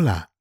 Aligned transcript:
Hola 0.00 0.32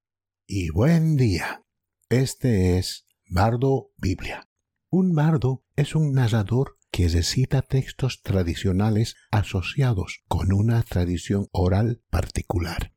y 0.45 0.69
buen 0.69 1.17
día. 1.17 1.63
Este 2.09 2.77
es 2.77 3.07
Bardo 3.27 3.89
Biblia. 3.97 4.47
Un 4.91 5.15
bardo 5.15 5.63
es 5.75 5.95
un 5.95 6.13
narrador 6.13 6.77
que 6.91 7.09
recita 7.09 7.63
textos 7.63 8.21
tradicionales 8.21 9.15
asociados 9.31 10.21
con 10.27 10.53
una 10.53 10.83
tradición 10.83 11.47
oral 11.51 12.03
particular. 12.11 12.93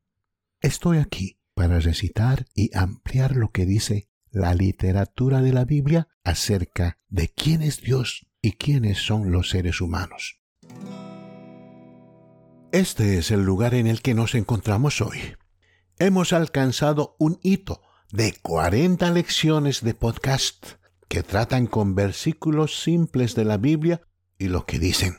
Estoy 0.61 0.99
aquí 0.99 1.41
para 1.55 1.81
recitar 1.81 2.45
y 2.55 2.77
ampliar 2.77 3.37
lo 3.37 3.53
que 3.53 3.65
dice 3.65 4.11
la 4.31 4.55
literatura 4.55 5.41
de 5.41 5.55
la 5.55 5.65
Biblia 5.65 6.09
acerca 6.25 6.99
de 7.09 7.29
quién 7.29 7.63
es 7.63 7.81
Dios 7.81 8.27
y 8.43 8.53
quiénes 8.53 8.99
son 8.99 9.33
los 9.33 9.49
seres 9.49 9.81
humanos. 9.81 10.43
Este 12.71 13.17
es 13.17 13.31
el 13.31 13.45
lugar 13.45 13.73
en 13.73 13.87
el 13.87 14.03
que 14.03 14.13
nos 14.13 14.35
encontramos 14.35 15.01
hoy 15.01 15.21
hemos 16.01 16.33
alcanzado 16.33 17.15
un 17.19 17.39
hito 17.43 17.83
de 18.11 18.35
40 18.41 19.11
lecciones 19.11 19.85
de 19.85 19.93
podcast 19.93 20.67
que 21.09 21.23
tratan 21.23 21.67
con 21.67 21.95
versículos 21.95 22.83
simples 22.83 23.35
de 23.35 23.45
la 23.45 23.59
Biblia 23.59 24.01
y 24.39 24.49
lo 24.49 24.65
que 24.65 24.79
dicen. 24.79 25.19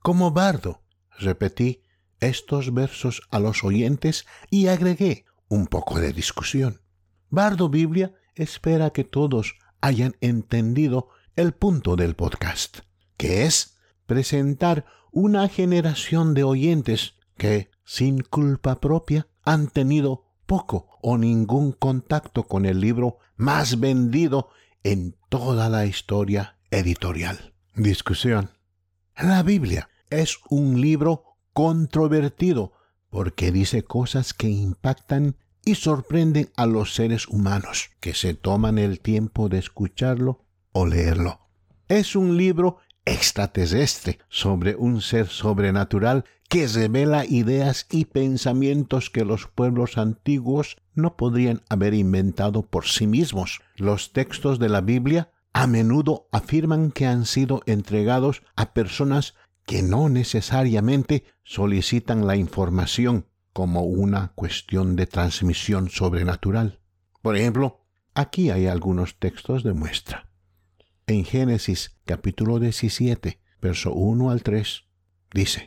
Como 0.00 0.30
bardo, 0.30 0.84
repetí 1.18 1.82
estos 2.20 2.72
versos 2.72 3.22
a 3.32 3.40
los 3.40 3.64
oyentes 3.64 4.24
y 4.48 4.68
agregué 4.68 5.24
un 5.48 5.66
poco 5.66 5.98
de 5.98 6.12
discusión. 6.12 6.82
Bardo 7.28 7.68
Biblia 7.68 8.14
espera 8.36 8.90
que 8.90 9.02
todos 9.02 9.56
hayan 9.80 10.14
entendido 10.20 11.08
el 11.34 11.52
punto 11.52 11.96
del 11.96 12.14
podcast, 12.14 12.78
que 13.16 13.44
es 13.44 13.76
presentar 14.06 14.86
una 15.10 15.48
generación 15.48 16.32
de 16.32 16.44
oyentes 16.44 17.14
que, 17.36 17.72
sin 17.84 18.20
culpa 18.20 18.80
propia, 18.80 19.26
han 19.44 19.68
tenido 19.68 20.24
poco 20.46 20.88
o 21.02 21.18
ningún 21.18 21.72
contacto 21.72 22.44
con 22.44 22.66
el 22.66 22.80
libro 22.80 23.18
más 23.36 23.80
vendido 23.80 24.50
en 24.82 25.16
toda 25.28 25.68
la 25.68 25.86
historia 25.86 26.58
editorial. 26.70 27.54
Discusión. 27.74 28.50
La 29.16 29.42
Biblia 29.42 29.88
es 30.10 30.38
un 30.50 30.80
libro 30.80 31.24
controvertido 31.52 32.72
porque 33.10 33.52
dice 33.52 33.84
cosas 33.84 34.34
que 34.34 34.48
impactan 34.48 35.36
y 35.64 35.74
sorprenden 35.76 36.50
a 36.56 36.66
los 36.66 36.94
seres 36.94 37.28
humanos 37.28 37.90
que 38.00 38.14
se 38.14 38.34
toman 38.34 38.78
el 38.78 39.00
tiempo 39.00 39.48
de 39.48 39.58
escucharlo 39.58 40.44
o 40.72 40.86
leerlo. 40.86 41.40
Es 41.88 42.16
un 42.16 42.36
libro 42.36 42.78
extraterrestre 43.04 44.18
sobre 44.28 44.76
un 44.76 45.00
ser 45.00 45.28
sobrenatural 45.28 46.24
que 46.48 46.66
revela 46.66 47.24
ideas 47.24 47.86
y 47.90 48.04
pensamientos 48.04 49.08
que 49.08 49.24
los 49.24 49.46
pueblos 49.46 49.96
antiguos 49.96 50.76
no 50.94 51.16
podrían 51.16 51.62
haber 51.68 51.94
inventado 51.94 52.62
por 52.62 52.86
sí 52.86 53.06
mismos. 53.06 53.62
Los 53.76 54.12
textos 54.12 54.58
de 54.58 54.68
la 54.68 54.82
Biblia 54.82 55.30
a 55.54 55.66
menudo 55.66 56.28
afirman 56.30 56.90
que 56.90 57.06
han 57.06 57.26
sido 57.26 57.62
entregados 57.66 58.42
a 58.56 58.74
personas 58.74 59.34
que 59.64 59.82
no 59.82 60.08
necesariamente 60.08 61.24
solicitan 61.42 62.26
la 62.26 62.36
información 62.36 63.26
como 63.52 63.82
una 63.82 64.32
cuestión 64.34 64.96
de 64.96 65.06
transmisión 65.06 65.88
sobrenatural. 65.88 66.80
Por 67.20 67.36
ejemplo, 67.36 67.80
aquí 68.14 68.50
hay 68.50 68.66
algunos 68.66 69.18
textos 69.18 69.62
de 69.62 69.72
muestra. 69.72 70.31
En 71.12 71.26
Génesis 71.26 71.94
capítulo 72.06 72.58
17, 72.58 73.38
verso 73.60 73.92
1 73.92 74.30
al 74.30 74.42
3, 74.42 74.86
dice, 75.34 75.66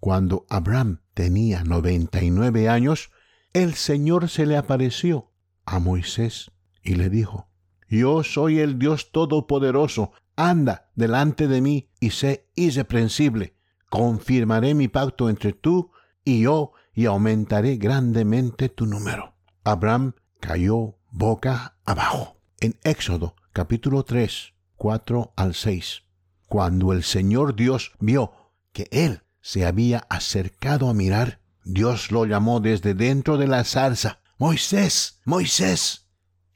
cuando 0.00 0.46
Abraham 0.48 1.02
tenía 1.14 1.62
noventa 1.62 2.24
y 2.24 2.32
nueve 2.32 2.68
años, 2.68 3.12
el 3.52 3.74
Señor 3.74 4.28
se 4.28 4.46
le 4.46 4.56
apareció 4.56 5.30
a 5.64 5.78
Moisés 5.78 6.50
y 6.82 6.96
le 6.96 7.08
dijo, 7.08 7.48
Yo 7.88 8.24
soy 8.24 8.58
el 8.58 8.80
Dios 8.80 9.12
Todopoderoso, 9.12 10.10
anda 10.34 10.90
delante 10.96 11.46
de 11.46 11.60
mí 11.60 11.88
y 12.00 12.10
sé 12.10 12.48
irreprensible. 12.56 13.54
Confirmaré 13.90 14.74
mi 14.74 14.88
pacto 14.88 15.30
entre 15.30 15.52
tú 15.52 15.92
y 16.24 16.40
yo 16.40 16.72
y 16.92 17.04
aumentaré 17.04 17.76
grandemente 17.76 18.68
tu 18.68 18.86
número. 18.86 19.36
Abraham 19.62 20.14
cayó 20.40 20.98
boca 21.12 21.78
abajo. 21.84 22.40
En 22.58 22.76
Éxodo 22.82 23.36
capítulo 23.52 24.02
3, 24.02 24.54
4 24.80 25.34
al 25.36 25.54
6. 25.54 26.04
Cuando 26.48 26.94
el 26.94 27.02
Señor 27.04 27.54
Dios 27.54 27.92
vio 28.00 28.32
que 28.72 28.88
él 28.90 29.20
se 29.42 29.66
había 29.66 30.06
acercado 30.08 30.88
a 30.88 30.94
mirar, 30.94 31.42
Dios 31.64 32.10
lo 32.10 32.24
llamó 32.24 32.60
desde 32.60 32.94
dentro 32.94 33.36
de 33.36 33.46
la 33.46 33.62
zarza. 33.64 34.20
Moisés, 34.38 35.20
Moisés. 35.26 36.08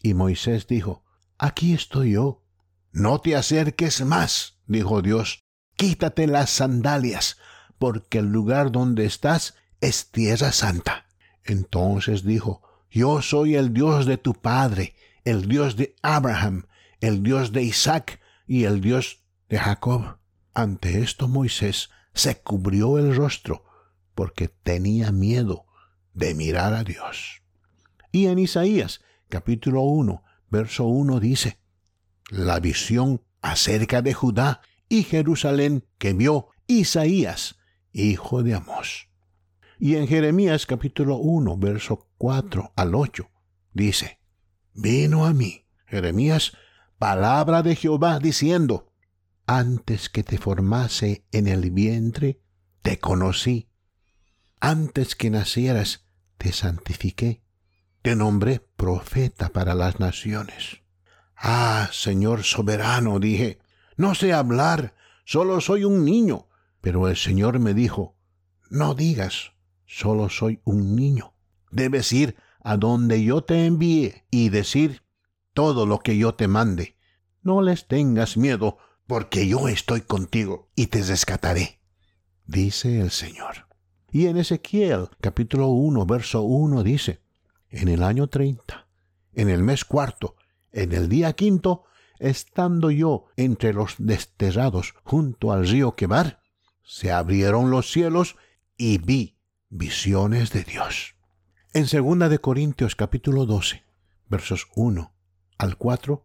Y 0.03 0.15
Moisés 0.15 0.67
dijo, 0.67 1.05
Aquí 1.37 1.75
estoy 1.75 2.12
yo. 2.12 2.43
No 2.93 3.21
te 3.21 3.37
acerques 3.37 4.03
más, 4.03 4.56
dijo 4.67 5.03
Dios. 5.03 5.45
Quítate 5.77 6.27
las 6.27 6.49
sandalias, 6.49 7.37
porque 7.79 8.21
el 8.21 8.33
lugar 8.33 8.73
donde 8.73 9.05
estás 9.05 9.53
es 9.83 10.11
tierra 10.11 10.51
santa. 10.53 11.09
Entonces 11.45 12.25
dijo, 12.25 12.62
Yo 12.91 13.21
soy 13.21 13.56
el 13.56 13.75
Dios 13.75 14.06
de 14.06 14.17
tu 14.17 14.33
padre, 14.33 14.95
el 15.27 15.47
Dios 15.47 15.77
de 15.77 15.95
Abraham, 16.01 16.65
el 17.00 17.22
Dios 17.22 17.53
de 17.53 17.62
Isaac 17.62 18.21
y 18.47 18.65
el 18.65 18.81
Dios 18.81 19.22
de 19.49 19.59
Jacob. 19.59 20.19
Ante 20.53 21.00
esto 21.00 21.28
Moisés 21.28 21.91
se 22.12 22.41
cubrió 22.41 22.99
el 22.99 23.15
rostro 23.15 23.65
porque 24.15 24.49
tenía 24.49 25.10
miedo 25.10 25.66
de 26.12 26.34
mirar 26.34 26.75
a 26.75 26.84
Dios. 26.84 27.43
Y 28.12 28.27
en 28.27 28.38
Isaías 28.38 29.00
capítulo 29.28 29.82
1, 29.82 30.22
verso 30.50 30.84
1 30.84 31.19
dice, 31.19 31.59
la 32.31 32.60
visión 32.60 33.22
acerca 33.43 34.00
de 34.00 34.15
Judá 34.15 34.61
y 34.88 35.03
Jerusalén 35.03 35.84
que 35.99 36.12
vio 36.12 36.49
Isaías, 36.66 37.59
hijo 37.93 38.43
de 38.43 38.55
Amós. 38.55 39.09
Y 39.78 39.97
en 39.97 40.06
Jeremías 40.06 40.66
capítulo 40.66 41.16
1, 41.16 41.56
verso 41.59 42.09
4 42.19 42.72
al 42.76 42.94
8, 42.94 43.28
dice, 43.72 44.21
vino 44.72 45.26
a 45.26 45.32
mí, 45.32 45.66
Jeremías, 45.87 46.53
palabra 47.05 47.63
de 47.63 47.77
Jehová 47.77 48.19
diciendo, 48.19 48.91
antes 49.47 50.09
que 50.09 50.23
te 50.23 50.39
formase 50.39 51.27
en 51.33 51.49
el 51.49 51.71
vientre, 51.71 52.41
te 52.81 52.99
conocí. 52.99 53.69
Antes 54.59 55.15
que 55.15 55.29
nacieras, 55.29 56.07
te 56.39 56.51
santifiqué. 56.51 57.43
Te 58.01 58.17
nombré 58.17 58.61
profeta 58.61 59.51
para 59.51 59.75
las 59.75 60.01
naciones. 60.01 60.81
Ah, 61.37 61.91
Señor 61.93 62.43
soberano, 62.43 63.21
dije, 63.21 63.59
no 63.99 64.15
sé 64.15 64.33
hablar, 64.33 64.95
solo 65.27 65.61
soy 65.61 65.85
un 65.85 66.07
niño. 66.07 66.49
Pero 66.81 67.07
el 67.11 67.19
Señor 67.19 67.59
me 67.59 67.75
dijo, 67.75 68.17
no 68.71 68.95
digas, 68.95 69.53
solo 69.85 70.31
soy 70.31 70.63
un 70.65 70.97
niño. 70.97 71.35
Debes 71.71 72.11
ir 72.15 72.37
a 72.63 72.79
donde 72.79 73.23
yo 73.23 73.45
te 73.45 73.67
envíe 73.67 74.25
y 74.31 74.49
decir 74.49 75.03
todo 75.53 75.85
lo 75.85 75.99
que 75.99 76.17
yo 76.17 76.35
te 76.35 76.49
mande. 76.49 76.94
No 77.44 77.60
les 77.60 77.87
tengas 77.87 78.38
miedo, 78.38 78.78
porque 79.06 79.47
yo 79.47 79.69
estoy 79.69 80.00
contigo 80.00 80.71
y 80.75 80.87
te 80.87 81.03
rescataré, 81.03 81.78
dice 82.47 83.00
el 83.00 83.10
Señor. 83.10 83.69
Y 84.10 84.28
en 84.28 84.38
Ezequiel 84.38 85.10
capítulo 85.21 85.69
1, 85.69 86.06
verso 86.06 86.41
1 86.41 86.82
dice, 86.82 87.21
en 87.69 87.88
el 87.88 88.03
año 88.03 88.28
30, 88.28 88.88
en 89.34 89.50
el 89.50 89.62
mes 89.62 89.84
cuarto, 89.84 90.37
en 90.72 90.93
el 90.93 91.10
día 91.10 91.34
quinto, 91.34 91.84
estando 92.19 92.91
yo 92.91 93.27
entre 93.37 93.75
los 93.75 93.97
desterrados 93.99 94.94
junto 95.05 95.53
al 95.53 95.69
río 95.69 95.97
Quebar, 95.97 96.41
se 96.82 97.12
abrieron 97.12 97.71
los 97.71 97.93
cielos 97.93 98.37
y 98.78 98.97
vi 98.97 99.37
visiones 99.69 100.50
de 100.50 100.65
Dios. 100.65 101.15
En 101.75 101.88
segunda 101.88 102.31
de 102.31 102.38
Corintios 102.38 102.97
capítulo 102.97 103.44
12, 103.44 103.85
versos 104.29 104.67
1 104.76 105.12
al 105.58 105.76
4, 105.76 106.25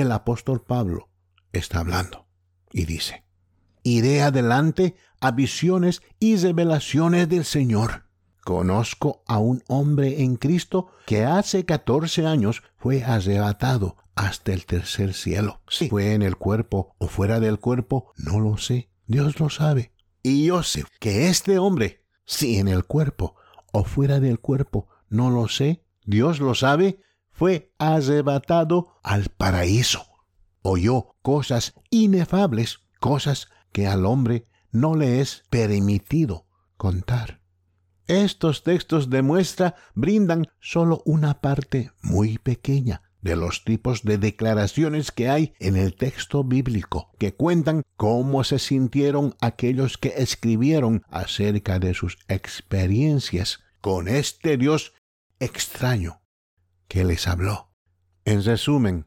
el 0.00 0.12
apóstol 0.12 0.62
Pablo 0.62 1.08
está 1.52 1.80
hablando 1.80 2.26
y 2.72 2.84
dice, 2.84 3.24
iré 3.82 4.22
adelante 4.22 4.96
a 5.20 5.30
visiones 5.32 6.02
y 6.18 6.36
revelaciones 6.36 7.28
del 7.28 7.44
Señor. 7.44 8.04
Conozco 8.44 9.22
a 9.26 9.38
un 9.38 9.62
hombre 9.68 10.22
en 10.22 10.36
Cristo 10.36 10.88
que 11.06 11.24
hace 11.24 11.64
catorce 11.64 12.26
años 12.26 12.62
fue 12.76 13.04
arrebatado 13.04 13.96
hasta 14.14 14.52
el 14.52 14.66
tercer 14.66 15.14
cielo. 15.14 15.60
Si 15.68 15.88
fue 15.88 16.14
en 16.14 16.22
el 16.22 16.36
cuerpo 16.36 16.94
o 16.98 17.08
fuera 17.08 17.40
del 17.40 17.58
cuerpo, 17.58 18.12
no 18.16 18.40
lo 18.40 18.56
sé. 18.56 18.90
Dios 19.06 19.38
lo 19.38 19.50
sabe. 19.50 19.92
Y 20.22 20.46
yo 20.46 20.62
sé 20.62 20.84
que 20.98 21.28
este 21.28 21.58
hombre, 21.58 22.04
si 22.24 22.58
en 22.58 22.68
el 22.68 22.84
cuerpo 22.84 23.36
o 23.72 23.84
fuera 23.84 24.18
del 24.18 24.40
cuerpo, 24.40 24.88
no 25.08 25.30
lo 25.30 25.48
sé, 25.48 25.84
Dios 26.04 26.40
lo 26.40 26.54
sabe, 26.54 27.00
fue 27.38 27.72
arrebatado 27.78 28.98
al 29.02 29.28
paraíso 29.28 30.08
oyó 30.68 31.14
cosas 31.22 31.74
inefables, 31.90 32.80
cosas 33.00 33.48
que 33.72 33.86
al 33.86 34.06
hombre 34.06 34.46
no 34.70 34.94
le 34.94 35.20
es 35.20 35.44
permitido 35.50 36.46
contar. 36.76 37.40
estos 38.06 38.62
textos 38.62 39.10
demuestra 39.10 39.74
brindan 39.94 40.46
solo 40.60 41.02
una 41.04 41.40
parte 41.40 41.90
muy 42.00 42.38
pequeña 42.38 43.02
de 43.20 43.36
los 43.36 43.64
tipos 43.64 44.02
de 44.02 44.16
declaraciones 44.16 45.10
que 45.10 45.28
hay 45.28 45.52
en 45.58 45.76
el 45.76 45.94
texto 45.94 46.44
bíblico, 46.44 47.10
que 47.18 47.34
cuentan 47.34 47.82
cómo 47.96 48.44
se 48.44 48.58
sintieron 48.58 49.34
aquellos 49.40 49.98
que 49.98 50.14
escribieron 50.16 51.02
acerca 51.10 51.78
de 51.78 51.94
sus 51.94 52.18
experiencias 52.28 53.60
con 53.80 54.08
este 54.08 54.56
Dios 54.56 54.94
extraño 55.40 56.17
que 56.88 57.04
les 57.04 57.28
habló. 57.28 57.70
En 58.24 58.42
resumen, 58.42 59.06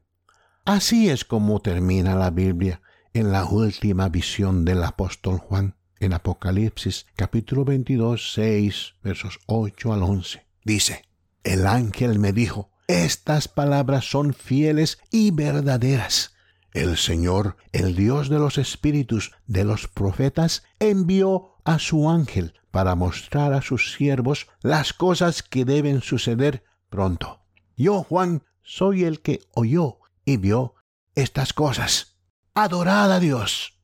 así 0.66 1.10
es 1.10 1.26
como 1.26 1.62
termina 1.62 2.16
la 2.16 2.30
Biblia 2.30 2.82
en 3.14 3.32
la 3.32 3.46
última 3.46 4.10
visión 4.10 4.64
del 4.64 4.84
apóstol 4.84 5.38
Juan 5.38 5.76
en 6.00 6.14
Apocalipsis 6.14 7.06
capítulo 7.16 7.64
22, 7.66 8.34
6, 8.34 8.96
versos 9.04 9.40
8 9.46 9.94
al 9.94 10.04
11. 10.04 10.46
Dice, 10.64 11.06
el 11.44 11.68
ángel 11.68 12.18
me 12.20 12.34
dijo, 12.34 12.72
estas 12.88 13.48
palabras 13.48 14.10
son 14.10 14.34
fieles 14.34 15.00
y 15.12 15.32
verdaderas. 15.32 16.34
El 16.74 16.98
Señor, 16.98 17.58
el 17.72 17.96
Dios 17.96 18.30
de 18.30 18.40
los 18.40 18.58
espíritus 18.58 19.34
de 19.46 19.66
los 19.66 19.88
profetas, 19.88 20.64
envió 20.80 21.58
a 21.66 21.80
su 21.80 22.10
ángel 22.10 22.54
para 22.72 22.96
mostrar 22.96 23.54
a 23.54 23.62
sus 23.62 23.94
siervos 23.94 24.48
las 24.62 24.94
cosas 24.94 25.44
que 25.44 25.66
deben 25.66 26.02
suceder 26.02 26.64
pronto. 26.90 27.41
Yo, 27.76 28.04
Juan, 28.04 28.44
soy 28.64 29.04
el 29.04 29.22
que 29.22 29.42
oyó 29.54 29.98
y 30.26 30.38
vio 30.38 30.76
estas 31.16 31.54
cosas. 31.54 32.18
Adorad 32.54 33.12
a 33.12 33.20
Dios. 33.20 33.80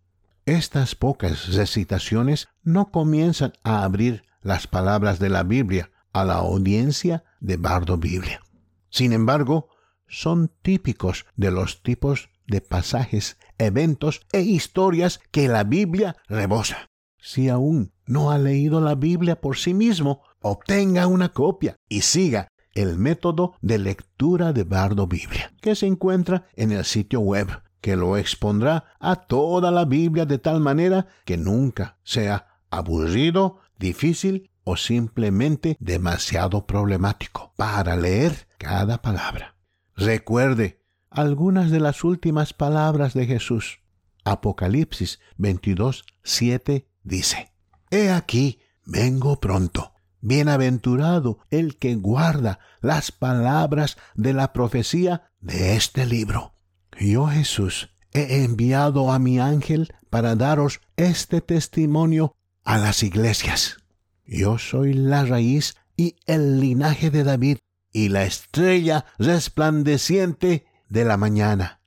Estas 0.45 0.95
pocas 0.95 1.53
recitaciones 1.53 2.47
no 2.63 2.91
comienzan 2.91 3.53
a 3.63 3.83
abrir 3.83 4.23
las 4.41 4.67
palabras 4.67 5.19
de 5.19 5.29
la 5.29 5.43
Biblia 5.43 5.91
a 6.13 6.23
la 6.23 6.35
audiencia 6.35 7.23
de 7.39 7.57
Bardo 7.57 7.97
Biblia. 7.97 8.41
Sin 8.89 9.13
embargo, 9.13 9.69
son 10.07 10.49
típicos 10.61 11.25
de 11.35 11.51
los 11.51 11.83
tipos 11.83 12.29
de 12.47 12.61
pasajes, 12.61 13.37
eventos 13.57 14.21
e 14.31 14.41
historias 14.41 15.19
que 15.31 15.47
la 15.47 15.63
Biblia 15.63 16.15
rebosa. 16.27 16.89
Si 17.19 17.49
aún 17.49 17.91
no 18.05 18.31
ha 18.31 18.37
leído 18.37 18.79
la 18.79 18.95
Biblia 18.95 19.41
por 19.41 19.57
sí 19.57 19.73
mismo, 19.73 20.21
obtenga 20.39 21.07
una 21.07 21.33
copia 21.33 21.75
y 21.89 22.01
siga 22.01 22.47
el 22.77 22.97
método 22.97 23.55
de 23.61 23.79
lectura 23.79 24.53
de 24.53 24.63
Bardo 24.63 25.07
Biblia, 25.07 25.51
que 25.61 25.75
se 25.75 25.87
encuentra 25.87 26.47
en 26.55 26.71
el 26.71 26.85
sitio 26.85 27.19
web 27.19 27.47
que 27.81 27.95
lo 27.95 28.17
expondrá 28.17 28.85
a 28.99 29.15
toda 29.15 29.71
la 29.71 29.85
Biblia 29.85 30.25
de 30.25 30.37
tal 30.37 30.59
manera 30.59 31.07
que 31.25 31.37
nunca 31.37 31.97
sea 32.03 32.59
aburrido, 32.69 33.59
difícil 33.79 34.51
o 34.63 34.75
simplemente 34.77 35.77
demasiado 35.79 36.65
problemático 36.65 37.53
para 37.55 37.95
leer 37.95 38.47
cada 38.57 39.01
palabra. 39.01 39.55
Recuerde 39.95 40.83
algunas 41.09 41.71
de 41.71 41.79
las 41.79 42.03
últimas 42.03 42.53
palabras 42.53 43.13
de 43.13 43.25
Jesús. 43.25 43.79
Apocalipsis 44.23 45.19
22, 45.37 46.05
7 46.23 46.87
dice, 47.03 47.53
He 47.89 48.11
aquí, 48.11 48.59
vengo 48.85 49.39
pronto. 49.39 49.93
Bienaventurado 50.21 51.39
el 51.49 51.77
que 51.77 51.95
guarda 51.95 52.59
las 52.81 53.11
palabras 53.11 53.97
de 54.15 54.33
la 54.33 54.53
profecía 54.53 55.31
de 55.39 55.75
este 55.75 56.05
libro. 56.05 56.53
Yo 56.99 57.27
Jesús 57.27 57.89
he 58.13 58.43
enviado 58.43 59.11
a 59.11 59.19
mi 59.19 59.39
ángel 59.39 59.93
para 60.09 60.35
daros 60.35 60.81
este 60.95 61.41
testimonio 61.41 62.35
a 62.63 62.77
las 62.77 63.03
iglesias. 63.03 63.77
Yo 64.25 64.57
soy 64.57 64.93
la 64.93 65.23
raíz 65.23 65.75
y 65.95 66.15
el 66.25 66.59
linaje 66.59 67.11
de 67.11 67.23
David 67.23 67.57
y 67.91 68.09
la 68.09 68.23
estrella 68.23 69.05
resplandeciente 69.17 70.65
de 70.89 71.05
la 71.05 71.17
mañana. 71.17 71.79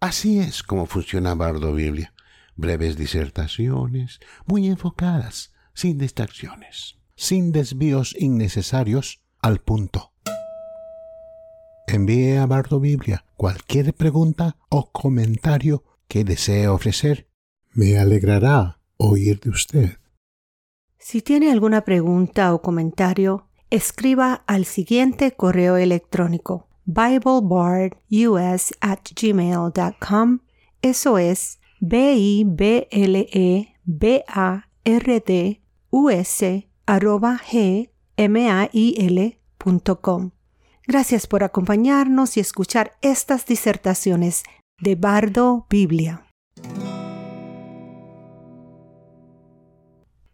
Así 0.00 0.38
es 0.38 0.62
como 0.62 0.86
funciona 0.86 1.34
Bardo 1.34 1.74
Biblia. 1.74 2.14
Breves 2.60 2.96
disertaciones, 2.96 4.20
muy 4.46 4.68
enfocadas, 4.68 5.52
sin 5.74 5.98
distracciones, 5.98 6.98
sin 7.16 7.52
desvíos 7.52 8.14
innecesarios, 8.18 9.22
al 9.40 9.60
punto 9.60 10.10
envíe 11.94 12.36
a 12.36 12.46
Bardo 12.46 12.80
Biblia 12.80 13.24
cualquier 13.36 13.94
pregunta 13.94 14.56
o 14.68 14.90
comentario 14.92 15.84
que 16.08 16.24
desee 16.24 16.68
ofrecer. 16.68 17.28
Me 17.72 17.98
alegrará 17.98 18.80
oír 18.96 19.40
de 19.40 19.50
usted. 19.50 19.98
Si 20.98 21.22
tiene 21.22 21.50
alguna 21.50 21.82
pregunta 21.82 22.52
o 22.54 22.62
comentario, 22.62 23.48
escriba 23.70 24.44
al 24.46 24.64
siguiente 24.64 25.32
correo 25.32 25.76
electrónico 25.76 26.68
biblebardus 26.84 28.74
at 28.80 29.00
gmail.com. 29.14 30.40
Eso 30.82 31.18
es 31.18 31.59
b 31.80 32.14
i 32.14 32.44
b 32.46 32.86
l 32.90 33.28
e 33.32 33.74
Gracias 40.86 41.26
por 41.26 41.44
acompañarnos 41.44 42.36
y 42.36 42.40
escuchar 42.40 42.92
estas 43.00 43.46
disertaciones 43.46 44.42
de 44.78 44.94
Bardo 44.94 45.66
Biblia. 45.70 46.26